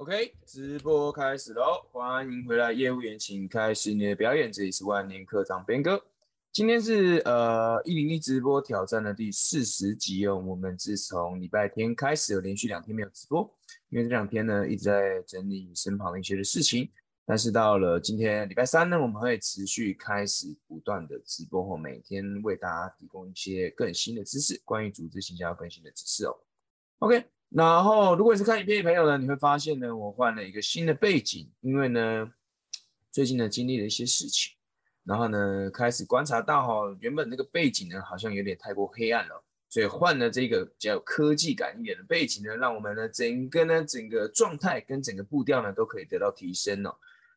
[0.00, 1.86] OK，直播开始喽！
[1.92, 4.50] 欢迎回来，业务员，请开始你的表演。
[4.50, 6.02] 这里是万年课长边哥，
[6.50, 10.38] 今天是呃一零一直播挑战的第四十集哦。
[10.38, 13.42] 我们自从礼拜天开始，有连续两天没有直播，
[13.90, 16.90] 因为这两天呢一直在整理身旁的一些的事情。
[17.26, 26.34] 但是到了今天礼拜三呢，我们会持续开始不断的直播后，每天为大家提供一些更新的知识，关于组织形象更新的知识哦。
[27.00, 27.22] OK。
[27.50, 32.32] 然后，如果你是看影片的朋友呢，你会发现呢，我换了一个新的背景，因为呢，
[33.10, 34.52] 最近呢经历了一些事情，
[35.02, 46.94] 然后呢开始观察到哈，原本那个背景呢好像有点太过黑暗了，所以换了这个比较有科技感一点的背景呢，让我们呢整个呢整个状态跟整个步调呢都可以得到提升哦。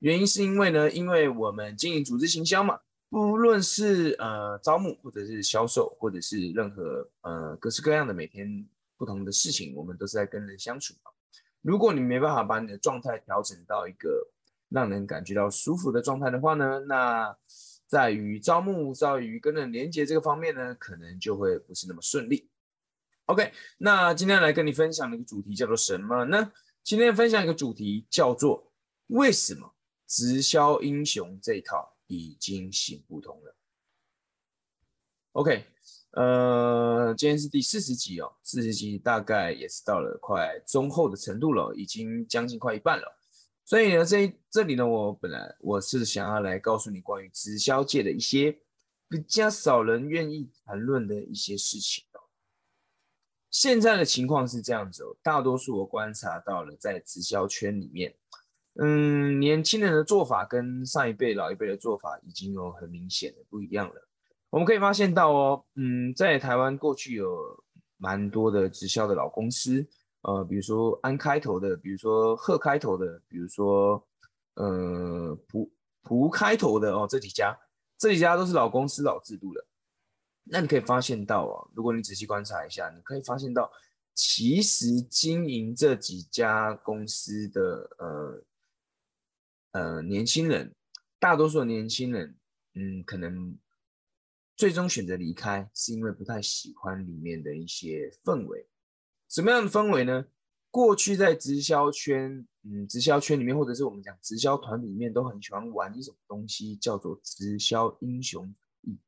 [0.00, 8.68] 原因是因为呢，因为我们经营组织行销嘛，不论是呃招募或者是销售，或者是任何呃各式各样的每天。
[8.96, 10.94] 不同的事情，我们都是在跟人相处。
[11.62, 14.30] 如果你没办法把你的状态调整到一个
[14.68, 17.36] 让人感觉到舒服的状态的话呢，那
[17.86, 22.50] 在于招募、在于跟人连接这个方面呢，可能就会不是那么顺利。
[23.26, 26.52] OK，那今天来跟你分享的一个主题叫做什么呢？
[26.82, 28.70] 今天分享一个主题叫做
[29.06, 29.74] 为什么
[30.06, 33.56] 直销英雄这一套已经行不通了。
[35.32, 35.73] OK。
[36.16, 43.18] 呃，今天是第四十集哦，四十集大概也是到了快中后的程度了，已经将近快一半了。
[43.64, 48.56] 所以呢，这这里呢，我本来我是想要来告诉你关于直销界的一些
[49.08, 52.20] 比较少人愿意谈论的一些事情哦。
[53.50, 58.14] 现在的情况是这样子哦，大多数我观察到了，在直销圈里面，
[58.80, 64.08] 嗯，年轻人的做法跟上一辈、老一辈的做法已经有很明显的不一样了。
[64.54, 67.26] 我们可以发现到哦，嗯，在台湾过去有
[67.96, 69.84] 蛮多的直销的老公司，
[70.20, 74.00] 呃，比如说安开头的，比如说贺开头的，比如说
[74.54, 75.68] 呃蒲
[76.04, 77.58] 蒲开头的哦，这几家
[77.98, 79.66] 这几家都是老公司老制度的。
[80.44, 83.68] 那你可以发现到哦，如果你仔细观察一下，你可以发现到，
[84.14, 88.44] 其实经营这几家公司的呃
[89.72, 90.72] 呃年轻人，
[91.18, 92.38] 大多数的年轻人，
[92.74, 93.58] 嗯，可能。
[94.56, 98.68] 最终选择离开，是因为不太喜欢里面的一些氛围。
[99.28, 100.26] 什么样的氛围呢？
[100.70, 108.98] 过去在直销圈，嗯，直销圈里面，或者是我们讲直销团里面，都很喜欢玩一种东西，叫做直销英雄主义。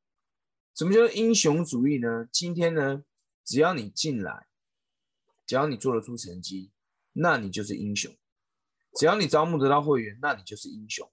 [0.75, 2.27] 什么叫做英雄主义呢？
[2.31, 3.05] 今天呢，
[3.45, 4.47] 只要你进来，
[5.45, 6.71] 只要你做得出成绩，
[7.13, 8.11] 那你就是英雄；
[8.95, 11.09] 只要你招募得到会员，那你就是英雄，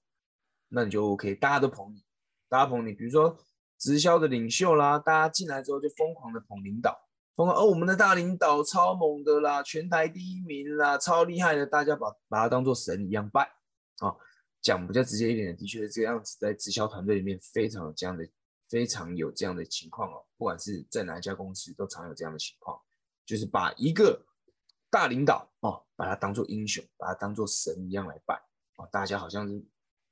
[0.68, 2.04] 那你就 OK，大家都捧你，
[2.48, 2.92] 大家捧你。
[2.92, 3.38] 比如说。
[3.84, 6.98] 直销的领袖啦，大家进来之后就疯狂的捧领导，
[7.34, 13.42] 疯狂哦，我们的大领导超猛的啦，全台第一名啦，超厉害的，大家把把他当做神一样拜
[13.98, 14.16] 啊。
[14.62, 18.26] 讲比较直接一点的，的确是这样子，在直销团队里面非常有这样的，
[18.70, 20.24] 非常有这样的情况哦。
[20.38, 22.80] 不管是在哪一家公司，都常有这样的情况，
[23.26, 24.24] 就是把一个
[24.88, 28.34] 大领导哦，把他当做英雄，把他当做神一样来拜
[28.76, 28.86] 啊。
[28.90, 29.62] 大家好像是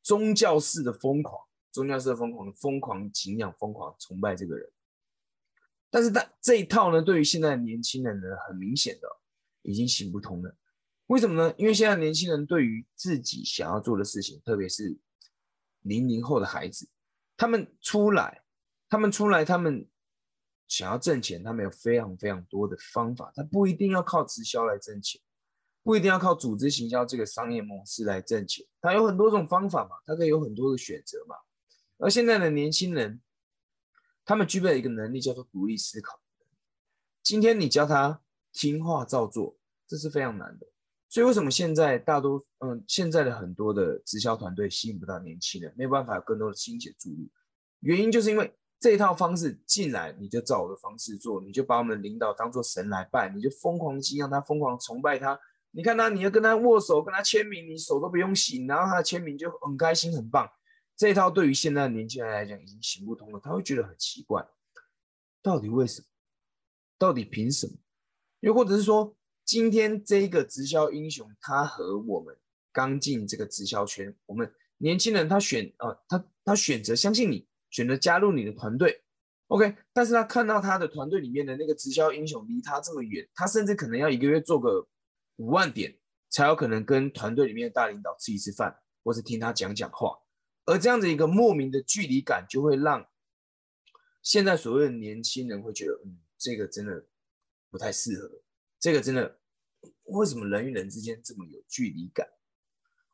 [0.02, 1.42] 宗教式的疯狂。
[1.72, 4.70] 宗教式疯狂、疯狂敬仰、疯狂崇拜这个人，
[5.90, 9.08] 但是他这一套呢，对于现在的年轻人呢，很明显的
[9.62, 10.54] 已经行不通了。
[11.06, 11.54] 为什么呢？
[11.56, 14.96] 因为现在年轻人对于自己想要做的事情，特别是
[15.80, 16.88] 零零后的孩子，
[17.36, 18.44] 他们出来，
[18.88, 19.88] 他们出来，他们
[20.68, 25.20] 想要挣钱，他们有非常非常多的方法，他不一定要靠直销来挣钱。
[25.84, 31.34] 不一定要靠组织行销这个商业模式来挣钱，他有很多种方法嘛，他可以有很多的选择嘛。
[32.02, 33.20] 而现在的年轻人，
[34.24, 36.20] 他们具备了一个能力，叫做独立思考。
[37.22, 38.20] 今天你教他
[38.52, 40.66] 听话照做，这是非常难的。
[41.08, 47.30] 所以为什么现在大多嗯，现在的很多的直销团队吸引不到年轻人，没有办法有更多的心血注意？
[47.78, 55.38] 原因就是因为这一套方式进来，你就照我的方式做，你就把我们的领导当做神来拜，你就疯狂敬仰他，疯狂崇拜他。
[55.70, 60.50] 你看他，你要跟他握手，跟他签名，你手都不用洗，然后他的签名就很开心，很棒。
[60.96, 64.46] 这一套对于现在的年轻人来讲已经行不通了，他会觉得很奇怪，
[65.42, 66.06] 到底为什么？
[66.98, 67.72] 到底凭什么？
[68.40, 72.36] 又或者是说，今天这个直销英雄，他和我们
[72.70, 79.02] 刚进这个直销圈，我们年轻人他选啊，他他选择相信你，选择加入你的团队
[79.48, 84.86] ，OK，但是他看到他的团队里面的那个直销英雄离他这么远，他甚至可能要一个月做个
[85.36, 85.98] 五万点，
[86.30, 90.16] 才有可能跟团队里面的大领导吃一次饭，或是听他讲讲话。
[90.64, 93.08] 而这样的一个莫名的距离感，就会让
[94.22, 97.06] 现在所谓的年轻人会觉得，嗯，这个真的
[97.70, 98.42] 不太适合，
[98.78, 99.40] 这个真的
[100.06, 102.28] 为什么人与人之间这么有距离感？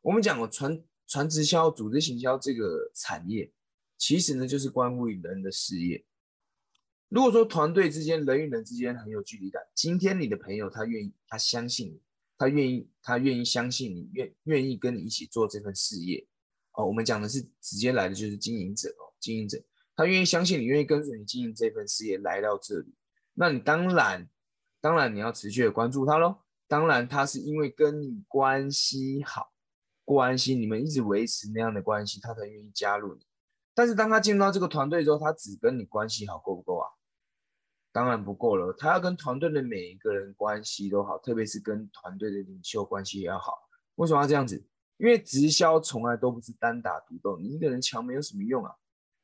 [0.01, 3.51] 我们讲过传传直销、组织行销这个产业，
[3.97, 6.05] 其实呢就是关乎于人的事业。
[7.07, 12.01] 如果说团队之间、人与人之间很有距离感，今天你的朋友他愿意，他相信你，
[12.37, 16.27] 他愿意，他愿意相信你，愿愿意跟你一起做这份事业。
[16.79, 19.61] 哦，我们讲的是直接来的就是经营者哦，经营者
[19.97, 22.95] 他愿意相信你，愿意跟随你经营这份事业来到这里，
[23.33, 24.29] 那你当然，
[24.79, 26.37] 当然你要持续的关注他喽。
[26.69, 29.51] 当然，他是因为跟你关系好，
[30.05, 33.25] 关系你们一直维持那样的关系，他才愿意加入你。
[33.73, 36.87] 但是当他进入到这个团队之后，他只跟你关系好，够不够啊？
[37.91, 43.53] 当然不够了，他要跟团队的每一个人关系都好，特别是跟团队的领袖关系也要好。
[43.95, 44.65] 为什么要这样子？
[44.99, 48.75] 因为直销从来都不是单打独斗，你一个人强没有什么用啊。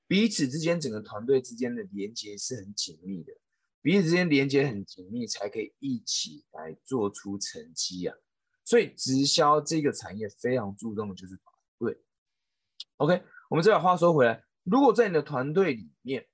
[0.07, 3.33] 彼此之间整个团队之间的连接是很紧密的。
[3.81, 8.15] 彼此之间连接很紧密，才可以一起来做出成绩啊！
[8.63, 12.01] 所以直销这个产业非常注重的就是团队。
[12.97, 16.25] OK，我们再把话说回来，如果在你的团队里面，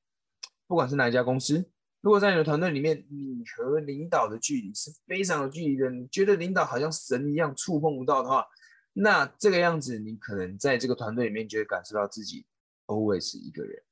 [0.68, 8.46] 不管是哪一家公司，如果在你的团队里面，你和领导的距离是非常有距离的，你觉得领导好像神一样触碰不到的话，
[8.94, 12.46] 那这个样子，你可能在这个团队里面就会感受到自己
[12.88, 13.84] always 一个人，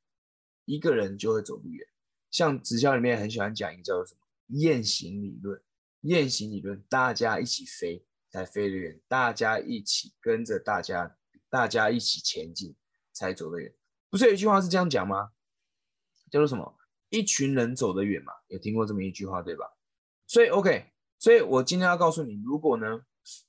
[0.66, 1.88] 一个人就会走不远。
[2.30, 5.62] 像直销里面很喜欢讲一个叫做什么雁行理论，
[6.01, 11.18] 雁行理论，大家一起飞才飞得远，大家一起跟着大家，
[11.50, 12.75] 大家一起前进
[13.13, 13.74] 才走得远。
[14.10, 15.31] 不是有一句话是这样讲吗？
[16.30, 16.78] 叫做什么？
[17.10, 18.34] 一群人走得远嘛？
[18.50, 19.66] 有听过这么一句话对吧？
[20.28, 23.01] 所以 OK，所以我今天要告诉你，如果呢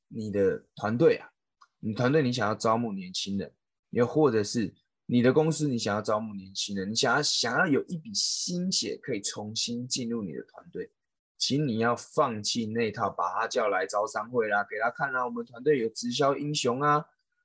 [0.09, 1.31] 你的团队啊，
[1.81, 3.53] 你团队你想要招募年轻人，
[3.91, 4.75] 又或者是。
[5.13, 10.89] 你的公司，你想要招募年轻人，你想要想要有一笔心血可以重新进入你的团队，
[11.37, 17.05] 请你要放弃那套，把他叫来招商会啦，给他看啊，我们团队有直销英雄啊，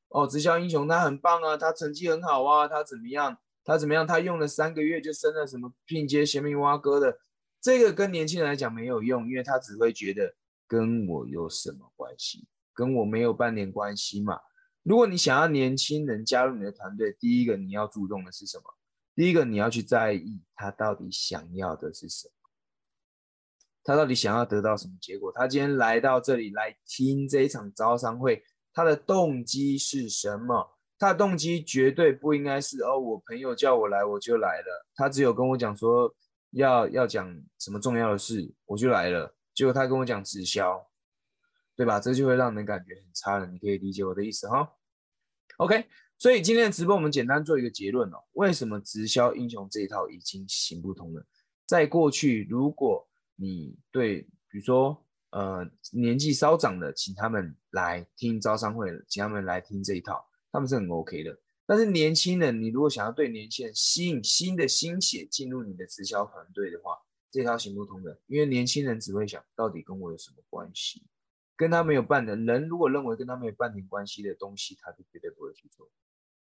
[0.10, 3.36] 哦，直销英雄他很棒啊，他成绩很好啊，他怎么样？
[3.64, 4.06] 他怎么样？
[4.06, 7.18] 他用了三个月就升了什么拼接贤明蛙哥的，
[7.60, 10.36] 这个跟年轻人来讲没有用，因为他只会觉得
[10.68, 12.48] 跟我有什么关系？
[12.76, 14.40] 跟我没有半点关系嘛。
[14.84, 18.64] 如果你想要年轻人加入你的团队，第一个你要注重的是什么？
[19.16, 22.34] 第一个你要去在意他到底想要的是什么，
[23.84, 25.32] 他到底想要得到什么结果？
[25.34, 28.44] 他今天来到这里来听这一场招商会，
[28.74, 30.78] 他的动机是什么？
[31.00, 34.86] 他的动机绝对不应该是哦，我朋友叫我来我就来了。
[34.96, 36.14] 他只有跟我讲说
[36.52, 39.36] 要要讲什么重要的事，我就来了。
[39.54, 40.86] 结果他跟我讲直销。
[41.76, 42.00] 对吧？
[42.00, 43.46] 这就会让人感觉很差了。
[43.48, 44.72] 你可以理解我的意思哈。
[45.58, 45.86] OK，
[46.18, 48.18] 所以今天的直播我们简单做一个结论哦。
[48.34, 51.26] 为什么直销英雄这一套已经行不通了？
[51.66, 61.38] 在过去，如果你对，比如说呃年纪稍长的，请他们来听招商会，请他们来听这一套，他们是很 OK 的。
[61.66, 66.96] 但是年轻人，你如果想要对年轻人吸引新的心血进入你的直销团队的话，
[67.32, 71.04] 这套行不通的，因为年轻人只会想到底跟我有什么关系。
[71.58, 75.90] 跟他没有半点人，如果认为跟他没有半点关系的东西，他就绝对不会去做。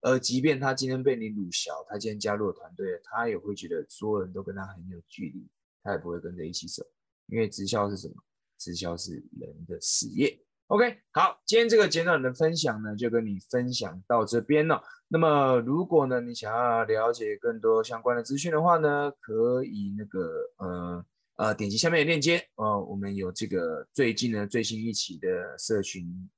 [0.02, 5.48] 而即便他今天被你鲁小，他今天加入了团队，他也会觉得所有人都跟他很有距离，
[5.82, 6.86] 他也不会跟着一起走。
[7.28, 8.16] 因为直销是什么？
[8.58, 10.40] 直销是人的事业。
[10.68, 14.82] OK，好，今天这个简短的分享呢，就跟你分享到这边了。
[15.08, 21.06] 那么，如果呢你想要了解更多相关的资讯的话呢，可以那个呃。
[21.36, 26.30] 呃，点击下面的链接，呃，我们有这个最近呢最新一期的社群，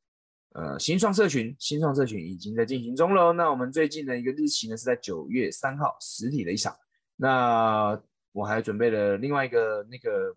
[0.53, 3.33] 呃，新创社群，新创社群已经在进行中了。
[3.33, 6.75] 那我们最近的一个日期呢是在九月三号，实体的一场。
[7.17, 10.35] 那我还准备了另外一个那个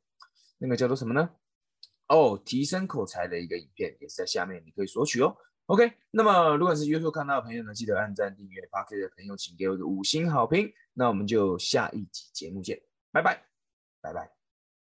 [0.59, 1.31] 那个叫做什么呢？
[2.09, 5.37] 哦，提升口才的一个影片，也是在下面，你可以索取哦。
[5.67, 10.73] OK，那么如果是 YouTube 看到的朋友呢，记得按赞、订阅发 k 的朋友，请给我个五星好评。
[10.95, 12.81] 那我们就下一集节目见，
[13.13, 13.43] 拜拜，
[14.01, 14.38] 拜拜。